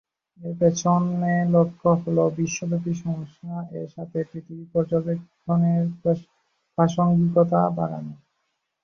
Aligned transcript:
এর 0.39 0.53
পেছনে 0.59 1.33
লক্ষ্য 1.55 1.89
হল 2.01 2.17
বিশ্বব্যাপী 2.37 2.93
সমস্যা 3.03 3.51
এর 3.77 3.87
সাথে 3.95 4.17
পৃথিবী 4.29 4.65
পর্যবেক্ষণের 4.73 5.83
প্রাসঙ্গিকতা 6.77 7.43
বাড়ানো। 7.77 8.13